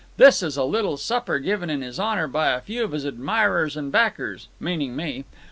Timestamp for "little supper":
0.63-1.37